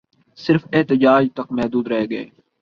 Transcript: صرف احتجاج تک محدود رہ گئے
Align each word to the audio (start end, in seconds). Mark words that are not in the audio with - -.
صرف 0.37 0.63
احتجاج 0.73 1.23
تک 1.35 1.47
محدود 1.51 1.85
رہ 1.87 2.03
گئے 2.09 2.25